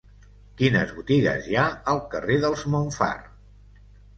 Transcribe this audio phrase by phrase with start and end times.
[0.61, 3.15] Quines botigues hi ha al carrer dels Montfar?